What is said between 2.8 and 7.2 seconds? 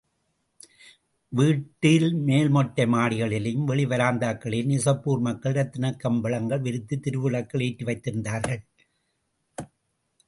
மாடிகளிலேயும் வெளி வராந்தாக்களிலேயும், நிசாப்பூர் மக்கள் இரத்தினக் கம்பளங்கள் விரித்துத்